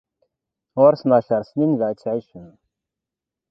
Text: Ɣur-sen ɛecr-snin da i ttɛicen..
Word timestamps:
Ɣur-sen 0.79 1.15
ɛecr-snin 1.17 1.71
da 1.79 1.85
i 1.91 1.95
ttɛicen.. 1.95 2.47